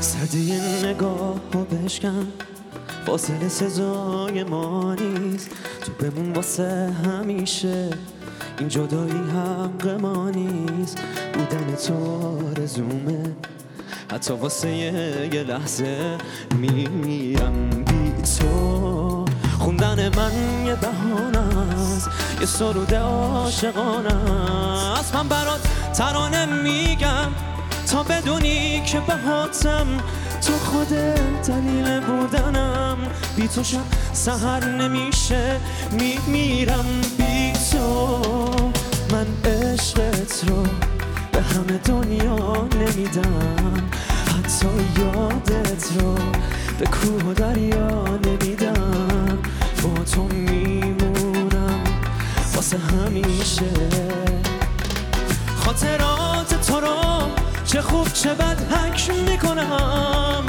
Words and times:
سردی 0.00 0.52
نگاه 0.84 1.40
ها 1.54 1.60
بشکن. 1.60 2.26
فاصله 3.06 3.48
سزای 3.48 4.44
ما 4.44 4.94
نیست. 4.94 5.50
تو 5.84 5.92
بمون 5.92 6.32
واسه 6.32 6.92
همیشه. 7.04 7.90
این 8.58 8.68
جدایی 8.68 9.12
حق 9.12 9.88
ما 10.00 10.30
نیست. 10.30 10.98
بودن 11.34 11.74
تو 11.74 12.62
رزومه 12.62 13.36
حتی 14.12 14.34
واسه 14.34 14.70
یه 14.70 15.42
لحظه 15.42 16.18
میمیرم 16.56 17.70
بی 17.70 18.12
تو. 18.38 19.24
خوندن 19.58 20.16
من 20.16 20.32
یه 20.66 20.74
بهانه 20.74 21.38
است. 21.38 22.08
یه 22.40 22.46
سرود 22.46 22.94
عاشقانه 22.94 24.14
است. 24.98 25.14
من 25.14 25.28
برات 25.28 25.60
ترانه 25.94 26.46
میگم. 26.62 27.32
تا 27.90 28.02
بدونی 28.02 28.80
که 28.80 29.00
باهاتم 29.00 29.86
تو 30.46 30.52
خود 30.52 30.88
دلیل 31.46 32.00
بودنم. 32.00 32.96
بی 33.36 33.48
تو 33.48 33.64
شب 33.64 33.78
سهر 34.12 34.64
نمیشه 34.64 35.60
میمیرم 35.90 36.84
بی 37.18 37.52
تو. 37.72 38.20
من 39.12 39.26
عشقت 39.44 40.44
رو 40.48 40.62
به 41.32 41.42
همه 41.42 41.78
دنیا 41.84 42.68
نمیدم. 42.80 43.90
حتی 44.26 44.68
یادت 44.98 45.84
رو 45.98 46.14
به 46.78 46.86
کوه 46.86 47.30
و 47.30 47.34
دریا 47.34 48.18
نمیدم. 48.26 49.38
با 49.82 50.04
تو 50.04 50.22
میمونم 50.22 51.84
واسه 52.54 52.78
همیشه. 52.78 54.17
خوب 57.88 58.12
چه 58.12 58.34
بد 58.34 58.72
حک 58.72 59.10
می‌کنم. 59.28 60.44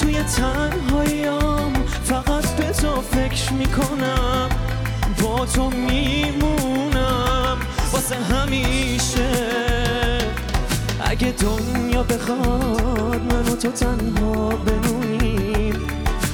توی 0.00 0.22
تنهاییام 0.22 1.72
فقط 2.04 2.46
به 2.56 2.72
تو 2.72 3.00
فکر 3.00 3.52
می‌کنم. 3.52 4.48
با 5.22 5.46
تو 5.46 5.70
میمونم. 5.70 7.58
واسه 7.92 8.16
همیشه. 8.16 9.30
اگه 11.04 11.34
دنیا 11.40 12.02
بخواد 12.02 13.32
منو 13.32 13.56
تو 13.56 13.70
تنها 13.70 14.48
بمونیم. 14.48 15.74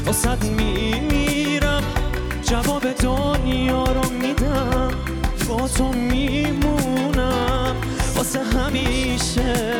واسه 0.06 0.36
میمیرم. 0.44 1.82
جواب 2.42 2.92
دنیا 2.92 3.84
رو 3.84 4.10
میدم. 4.10 4.90
با 5.48 5.68
تو 5.68 5.92
میمونم. 5.92 7.76
واسه 8.16 8.40
همیشه. 8.44 9.79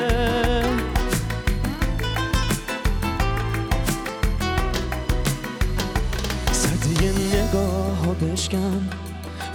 بشکن 8.40 8.88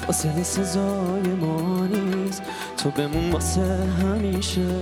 فاصله 0.07 0.43
سزای 0.43 1.21
ما 1.41 1.87
نیست. 1.87 2.41
تو 2.77 2.89
بمون 2.89 3.31
واسه 3.31 3.87
همیشه. 4.01 4.79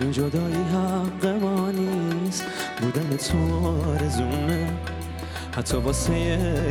این 0.00 0.12
جدایی 0.12 0.54
حق 0.54 1.26
ما 1.26 1.70
نیست. 1.70 2.44
بودن 2.80 3.16
تو 3.16 3.94
رزومه 4.04 4.70
حتی 5.56 5.76
واسه 5.76 6.18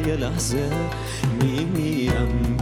یه 0.08 0.16
لحظه 0.16 0.70
میمیرم. 1.42 2.58